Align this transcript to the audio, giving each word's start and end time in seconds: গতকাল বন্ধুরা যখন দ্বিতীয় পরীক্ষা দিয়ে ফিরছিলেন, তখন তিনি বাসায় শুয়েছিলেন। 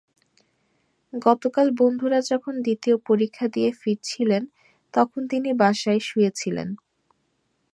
গতকাল 1.13 1.67
বন্ধুরা 1.79 2.19
যখন 2.31 2.53
দ্বিতীয় 2.61 2.95
পরীক্ষা 3.07 3.45
দিয়ে 3.47 3.69
ফিরছিলেন, 3.81 4.43
তখন 4.93 5.21
তিনি 5.27 5.49
বাসায় 5.61 6.01
শুয়েছিলেন। 6.01 6.69